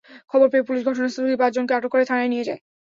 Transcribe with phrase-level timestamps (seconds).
[0.31, 2.59] খবর পেয়ে পুলিশ ঘটনাস্থলে গিয়ে পাঁচজনকে আটক করে থানায় নিয়ে যায়।